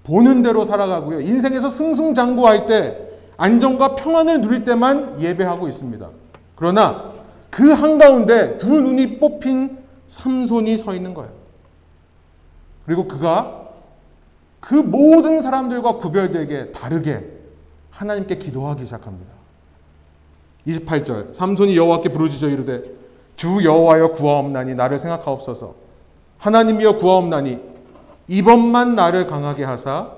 [0.05, 1.21] 보는 대로 살아가고요.
[1.21, 6.11] 인생에서 승승장구할 때, 안정과 평안을 누릴 때만 예배하고 있습니다.
[6.57, 7.13] 그러나
[7.51, 11.31] 그 한가운데 두 눈이 뽑힌 삼손이 서 있는 거예요.
[12.85, 13.69] 그리고 그가
[14.61, 17.25] 그 모든 사람들과 구별되게 다르게
[17.91, 19.38] 하나님께 기도하기 시작합니다.
[20.69, 22.83] 28절 삼손이 여호와께 부르짖어 이르되
[23.37, 25.75] 주 여호와여 구하옵나니 나를 생각하옵소서
[26.39, 27.59] 하나님이여 구하옵나니
[28.29, 30.13] 이번만 나를 강하게 하사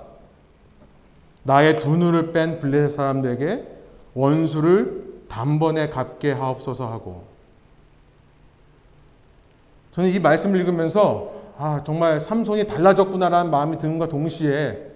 [1.45, 3.67] 나의 두 눈을 뺀 블레셋 사람들에게
[4.15, 7.25] 원수를 단번에 갚게 하옵소서 하고
[9.93, 14.91] 저는 이 말씀을 읽으면서 아 정말 삼손이 달라졌구나라는 마음이 드는과 동시에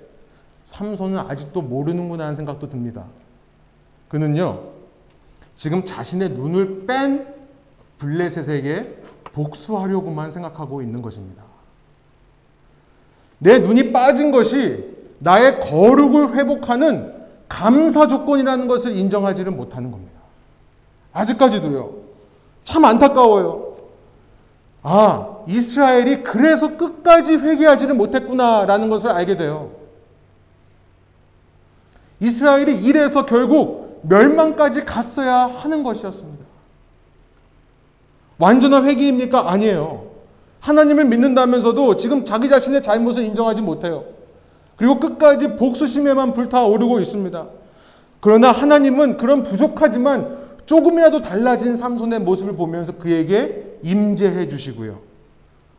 [0.65, 3.05] 삼손은 아직도 모르는구나 하는 생각도 듭니다.
[4.09, 4.74] 그는요
[5.57, 7.35] 지금 자신의 눈을 뺀
[7.99, 11.43] 블레셋에게 복수하려고만 생각하고 있는 것입니다.
[13.39, 17.13] 내 눈이 빠진 것이 나의 거룩을 회복하는
[17.49, 20.13] 감사 조건이라는 것을 인정하지를 못하는 겁니다.
[21.13, 21.95] 아직까지도요.
[22.65, 23.75] 참 안타까워요.
[24.83, 29.73] 아, 이스라엘이 그래서 끝까지 회개하지를 못했구나라는 것을 알게 돼요.
[32.21, 36.45] 이스라엘이 이래서 결국 멸망까지 갔어야 하는 것이었습니다.
[38.39, 39.51] 완전한 회개입니까?
[39.51, 40.11] 아니에요.
[40.61, 44.05] 하나님을 믿는다면서도 지금 자기 자신의 잘못을 인정하지 못해요.
[44.77, 47.47] 그리고 끝까지 복수심에만 불타오르고 있습니다.
[48.21, 54.99] 그러나 하나님은 그런 부족하지만 조금이라도 달라진 삼손의 모습을 보면서 그에게 임재해 주시고요.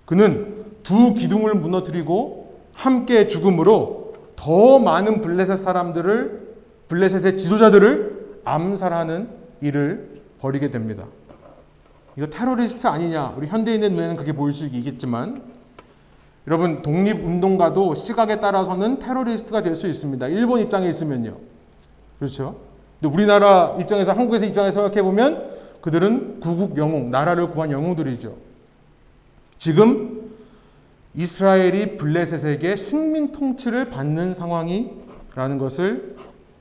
[0.06, 6.46] 그는 두 기둥을 무너뜨리고 함께 죽음으로 더 많은 블레셋 사람들을
[6.88, 8.14] 블레셋의 지도자들을
[8.45, 9.29] 암살하는
[9.62, 11.05] 일을 벌이게 됩니다.
[12.15, 13.34] 이거 테러리스트 아니냐?
[13.38, 15.41] 우리 현대인의 눈에는 그게 보일 수 있겠지만
[16.47, 20.27] 여러분 독립운동가도 시각에 따라서는 테러리스트가 될 수 있습니다.
[20.27, 21.38] 일본 입장에 있으면요.
[22.19, 22.55] 그렇죠?
[23.01, 28.36] 근데 우리나라 입장에서 한국에서 입장에서 생각해 보면 그들은 구국 영웅, 나라를 구한 영웅들이죠.
[29.58, 30.31] 지금
[31.15, 36.15] 이스라엘이 블레셋에게 식민 통치를 받는 상황이라는 것을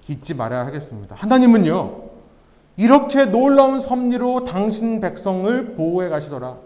[0.09, 1.15] 잊지 말아야 하겠습니다.
[1.19, 2.03] 하나님은요,
[2.77, 6.57] 이렇게 놀라운 섭리로 당신 백성을 보호해 가시더라.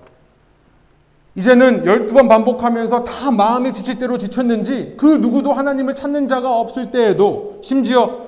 [1.35, 7.61] 이제는 12번 반복하면서 다 마음이 지칠 대로 지쳤는지 그 누구도 하나님을 찾는 자가 없을 때에도
[7.62, 8.27] 심지어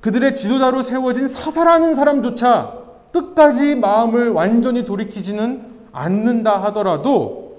[0.00, 2.74] 그들의 지도자로 세워진 사사라는 사람조차
[3.12, 7.56] 끝까지 마음을 완전히 돌이키지는 않는다 하더라도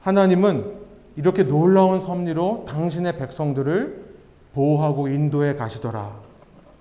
[0.00, 0.82] 하나님은
[1.16, 4.04] 이렇게 놀라운 섭리로 당신의 백성들을
[4.54, 6.21] 보호하고 인도해 가시더라.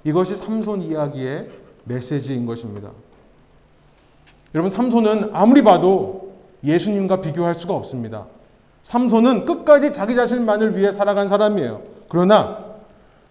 [0.04, 1.50] 이것이 삼손 이야기의
[1.86, 2.90] 메시지인 것입니다.
[4.54, 6.34] 여러분, 삼손은 아무리 봐도
[6.64, 8.26] 예수님과 비교할 수가 없습니다.
[8.84, 11.82] 삼손은 끝까지 자기 자신만을 위해 살아간 사람이에요.
[12.10, 12.66] 그러나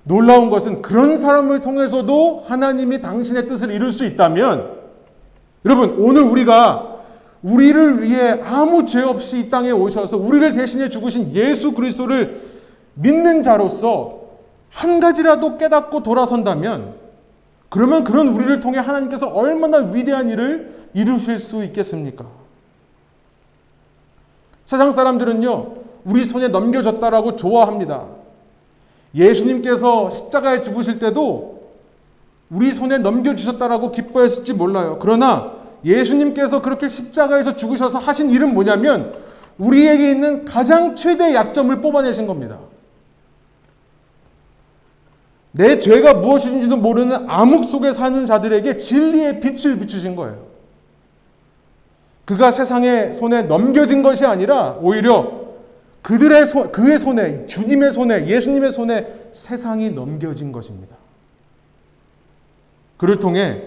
[0.05, 4.79] 놀라운 것은 그런 사람을 통해서도 하나님이 당신의 뜻을 이룰 수 있다면
[5.65, 6.87] 여러분, 오늘 우리가
[7.43, 12.41] 우리를 위해 아무 죄 없이 이 땅에 오셔서 우리를 대신해 죽으신 예수 그리스도를
[12.95, 14.20] 믿는 자로서
[14.71, 16.95] 한 가지라도 깨닫고 돌아선다면
[17.69, 22.27] 그러면 그런 우리를 통해 하나님께서 얼마나 위대한 일을 이루실 수 있겠습니까?
[24.67, 28.07] 세상 사람들은요, 우리 손에 넘겨졌다라고 좋아합니다.
[29.15, 31.61] 예수님께서 십자가에 죽으실 때도
[32.51, 34.99] 우리 손에 넘겨주셨다라고 기뻐했을지 몰라요.
[35.01, 35.53] 그러나
[35.85, 39.15] 예수님께서 그렇게 십자가에서 죽으셔서 하신 일은 뭐냐면
[39.59, 42.59] 우리에게 있는 가장 최대 약점을 뽑아내신 겁니다.
[45.53, 50.47] 내 죄가 무엇인지도 모르는 암흑 속에 사는 자들에게 진리의 빛을 비추신 거예요.
[52.25, 55.41] 그가 세상의 손에 넘겨진 것이 아니라 오히려
[56.03, 60.97] 그들의 손, 그의 손에, 주님의 손에, 예수님의 손에 세상이 넘겨진 것입니다.
[62.97, 63.63] 그를 통해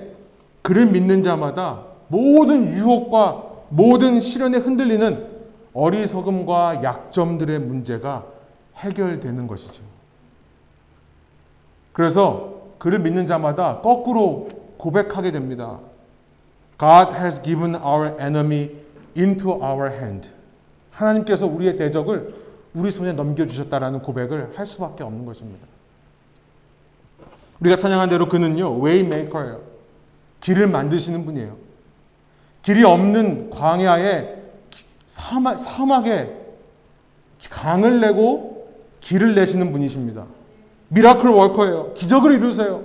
[0.61, 5.27] 그를 믿는 자마다 모든 유혹과 모든 시련에 흔들리는
[5.73, 8.25] 어리석음과 약점들의 문제가
[8.77, 9.92] 해결되는 것이죠.
[11.93, 15.79] 그래서 그를 믿는 자마다 거꾸로 고백하게 됩니다.
[16.77, 18.71] God has given our enemy
[19.15, 20.29] into our hand.
[20.91, 22.35] 하나님께서 우리의 대적을
[22.73, 25.65] 우리 손에 넘겨주셨다라는 고백을 할 수밖에 없는 것입니다.
[27.59, 29.61] 우리가 찬양한 대로 그는요, 웨이메이커예요.
[30.41, 31.55] 길을 만드시는 분이에요.
[32.63, 34.35] 길이 없는 광야에
[35.05, 36.35] 사막, 사막에
[37.49, 38.67] 강을 내고
[39.01, 40.25] 길을 내시는 분이십니다.
[40.93, 41.93] Miracle worker예요.
[41.93, 42.83] 기적을 이루세요.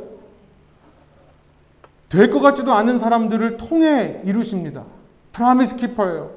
[2.09, 4.85] 될 것 같지도 않은 사람들을 통해 이루십니다.
[5.33, 6.31] Promise keeper예요.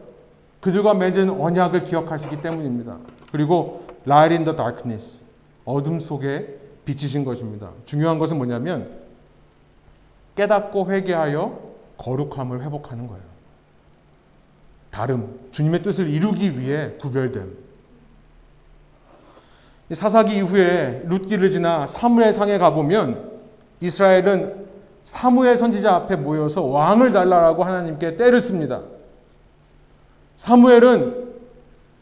[0.60, 2.98] 그들과 맺은 언약을 기억하시기 때문입니다.
[3.32, 5.24] 그리고 light in the darkness.
[5.64, 7.70] 어둠 속에 비치신 것입니다.
[7.86, 9.00] 중요한 것은 뭐냐면
[10.36, 13.24] 깨닫고 회개하여 거룩함을 회복하는 거예요.
[14.90, 17.71] 다름, 주님의 뜻을 이루기 위해 구별됨.
[19.94, 23.30] 사사기 이후에 룻기를 지나 사무엘 상에 가보면
[23.82, 24.62] 이스라엘은
[25.04, 28.82] 사무엘 선지자 앞에 모여서 왕을 달라라고 하나님께 때를 씁니다.
[30.36, 31.32] 사무엘은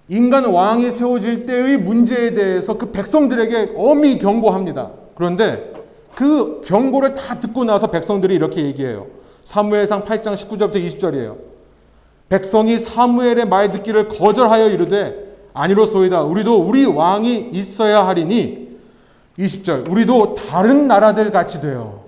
[0.10, 4.91] 인간 왕이 세워질 때의 문제에 대해서 그 백성들에게 엄히 경고합니다.
[5.15, 5.73] 그런데
[6.15, 9.08] 그 경고를 다 듣고 나서 백성들이 이렇게 얘기해요.
[9.43, 11.38] 사무엘상 8장 19절부터 20절이에요.
[12.28, 16.23] 백성이 사무엘의 말 듣기를 거절하여 이르되 아니로소이다.
[16.23, 18.79] 우리도 우리 왕이 있어야 하리니
[19.38, 19.89] 20절.
[19.89, 22.03] 우리도 다른 나라들 같이 되어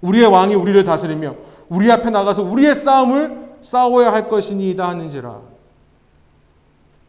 [0.00, 1.34] 우리의 왕이 우리를 다스리며
[1.68, 5.40] 우리 앞에 나가서 우리의 싸움을 싸워야 할 것이니이다 하는지라.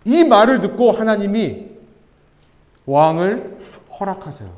[0.05, 1.67] 이 말을 듣고 하나님이
[2.85, 3.59] 왕을
[3.99, 4.49] 허락하세요.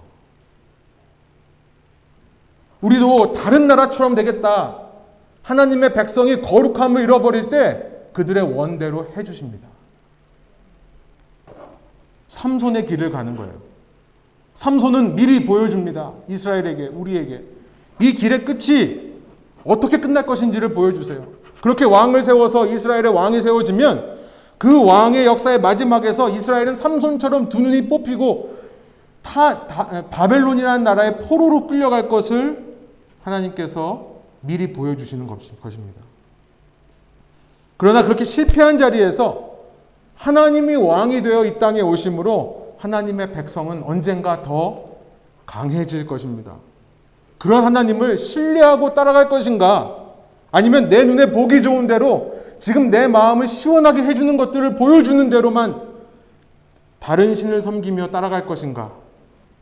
[2.82, 4.80] 우리도 다른 나라처럼 되겠다.
[5.44, 9.68] 하나님의 백성이 거룩함을 잃어버릴 때 그들의 원대로 해주십니다.
[12.34, 13.54] 삼손의 길을 가는 거예요.
[14.56, 16.14] 삼손은 미리 보여줍니다.
[16.28, 17.44] 이스라엘에게, 우리에게.
[18.02, 19.14] 이 길의 끝이
[19.64, 21.28] 어떻게 끝날 것인지를 보여주세요.
[21.62, 24.18] 그렇게 왕을 세워서 이스라엘의 왕이 세워지면
[24.58, 28.58] 그 왕의 역사의 마지막에서 이스라엘은 삼손처럼 두 눈이 뽑히고
[29.22, 32.76] 타, 다, 바벨론이라는 나라의 포로로 끌려갈 것을
[33.24, 34.08] 하나님께서
[34.42, 36.02] 미리 보여주시는 것입니다.
[37.78, 39.53] 그러나 그렇게 실패한 자리에서
[40.16, 44.86] 하나님이 왕이 되어 이 땅에 오심으로 하나님의 백성은 언젠가 더
[45.46, 46.56] 강해질 것입니다.
[47.38, 49.98] 그런 하나님을 신뢰하고 따라갈 것인가?
[50.52, 55.82] 아니면 내 눈에 보기 좋은 대로 지금 내 마음을 시원하게 해주는 것들을 보여주는 대로만
[57.00, 58.92] 다른 신을 섬기며 따라갈 것인가?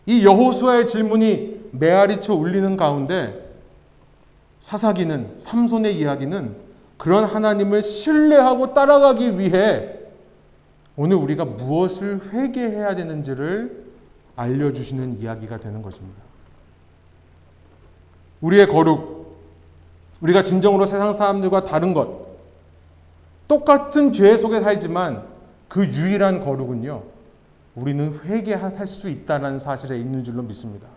[0.06, 3.50] 이 여호수아의 질문이 메아리쳐 울리는 가운데
[4.60, 6.56] 사사기는 삼손의 이야기는
[6.98, 10.01] 그런 하나님을 신뢰하고 따라가기 위해
[10.97, 13.86] 오늘 우리가 무엇을 회개해야 되는지를
[14.36, 16.21] 알려주시는 이야기가 되는 것입니다.
[18.41, 19.38] 우리의 거룩,
[20.21, 22.32] 우리가 진정으로 세상 사람들과 다른 것,
[23.47, 25.23] 똑같은 죄 속에 살지만
[25.67, 27.04] 그 유일한 거룩은요,
[27.75, 30.88] 우리는 회개할 수 있다는 사실에 있는 줄로 믿습니다.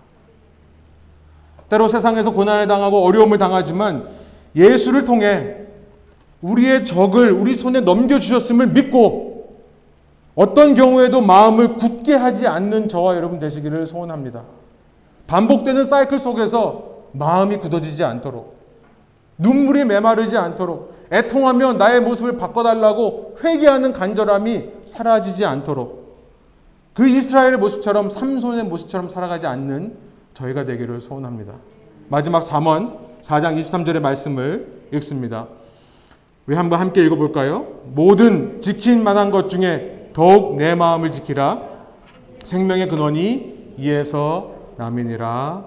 [1.69, 4.09] 때로 세상에서 고난을 당하고 어려움을 당하지만
[4.55, 5.57] 예수를 통해
[6.43, 9.34] 우리의 적을 우리 손에 넘겨주셨음을 믿고
[10.35, 14.43] 어떤 경우에도 마음을 굳게 하지 않는 저와 여러분 되시기를 소원합니다.
[15.27, 18.57] 반복되는 사이클 속에서 마음이 굳어지지 않도록
[19.39, 26.05] 눈물이 메마르지 않도록 애통하며 나의 모습을 바꿔달라고 회개하는 간절함이 사라지지 않도록
[26.95, 29.97] 그 이스라엘의 모습처럼 삼손의 모습처럼 살아가지 않는
[30.35, 31.55] 저희가 되기를 소원합니다.
[32.09, 35.49] 마지막 3원 4장 23절의 말씀을 읽습니다.
[36.47, 37.67] 우리 한번 함께 읽어볼까요?
[37.95, 41.61] 모든 지킨 만한 것 중에 더욱 내 마음을 지키라.
[42.45, 45.65] 생명의 근원이 이에서 남이니라.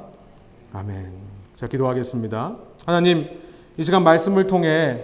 [0.73, 1.11] 아멘.
[1.55, 2.55] 자, 기도하겠습니다.
[2.85, 3.27] 하나님,
[3.77, 5.03] 이 시간 말씀을 통해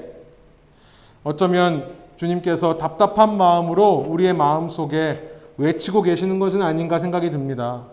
[1.25, 7.83] 어쩌면 주님께서 답답한 마음으로 우리의 마음 속에 외치고 계시는 것은 아닌가 생각이 듭니다.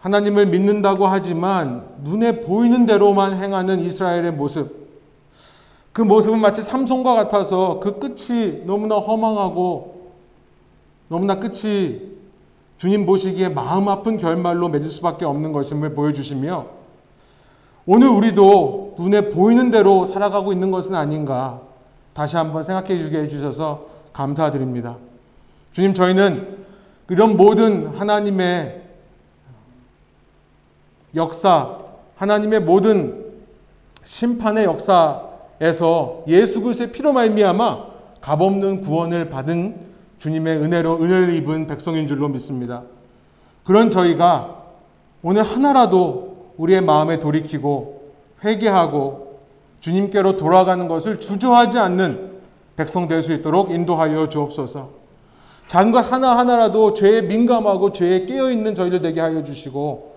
[0.00, 4.79] 하나님을 믿는다고 하지만 눈에 보이는 대로만 행하는 이스라엘의 모습.
[5.92, 10.12] 그 모습은 마치 삼손과 같아서 그 끝이 너무나 허망하고
[11.08, 12.10] 너무나 끝이
[12.78, 16.66] 주님 보시기에 마음 아픈 결말로 맺을 수밖에 없는 것임을 보여주시며
[17.86, 21.60] 오늘 우리도 눈에 보이는 대로 살아가고 있는 것은 아닌가
[22.14, 24.96] 다시 한번 생각해 주게 해주셔서 감사드립니다.
[25.72, 26.58] 주님, 저희는
[27.08, 28.82] 이런 모든 하나님의
[31.14, 31.78] 역사,
[32.16, 33.34] 하나님의 모든
[34.04, 35.29] 심판의 역사
[35.60, 37.90] 에서 예수 그리스도의 피로 말미암아
[38.20, 42.82] 값없는 구원을 받은 주님의 은혜로 은혜를 입은 백성인 줄로 믿습니다.
[43.64, 44.56] 그런 저희가
[45.22, 48.00] 오늘 하나라도 우리의 마음에 돌이키고
[48.44, 49.38] 회개하고
[49.80, 52.30] 주님께로 돌아가는 것을 주저하지 않는
[52.76, 54.90] 백성 될 수 있도록 인도하여 주옵소서.
[55.66, 60.16] 작은 것 하나하나라도 죄에 민감하고 죄에 깨어있는 저희들 되게 하여 주시고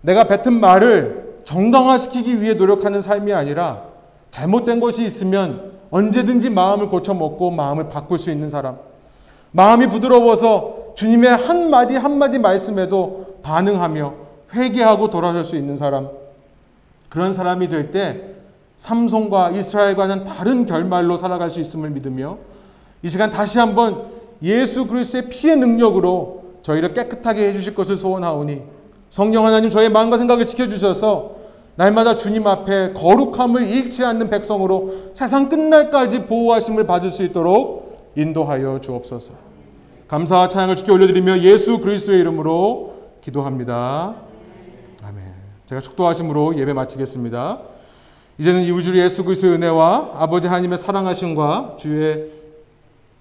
[0.00, 3.91] 내가 뱉은 말을 정당화시키기 위해 노력하는 삶이 아니라
[4.32, 8.78] 잘못된 것이 있으면 언제든지 마음을 고쳐먹고 마음을 바꿀 수 있는 사람.
[9.52, 14.14] 마음이 부드러워서 주님의 한마디 한마디 말씀에도 반응하며
[14.54, 16.08] 회개하고 돌아설 수 있는 사람.
[17.08, 18.32] 그런 사람이 될 때
[18.78, 22.38] 삼손과 이스라엘과는 다른 결말로 살아갈 수 있음을 믿으며
[23.02, 24.06] 이 시간 다시 한번
[24.42, 28.62] 예수 그리스도의 피의 능력으로 저희를 깨끗하게 해주실 것을 소원하오니
[29.10, 31.41] 성령 하나님 저의 마음과 생각을 지켜주셔서
[31.76, 39.34] 날마다 주님 앞에 거룩함을 잃지 않는 백성으로 세상 끝날까지 보호하심을 받을 수 있도록 인도하여 주옵소서.
[40.08, 44.14] 감사와 찬양을 주께 올려드리며 예수 그리스도의 이름으로 기도합니다.
[45.02, 45.24] 아멘.
[45.64, 47.60] 제가 축도하심으로 예배 마치겠습니다.
[48.36, 52.26] 이제는 이 우주 예수 그리스도의 은혜와 아버지 하나님의 사랑하심과 주의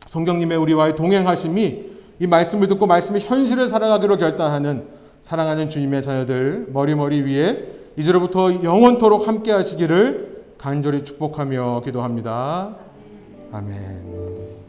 [0.08, 4.88] 성경님의 우리와의 동행하심이 이 말씀을 듣고 말씀의 현실을 살아가기로 결단하는
[5.22, 12.78] 사랑하는 주님의 자녀들 머리머리 위에 이제로부터 영원토록 함께 하시기를 간절히 축복하며 기도합니다.
[13.52, 14.61] 아멘.